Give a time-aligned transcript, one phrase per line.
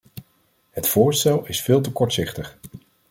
[0.69, 2.57] Het voorstel is veel te kortzichtig.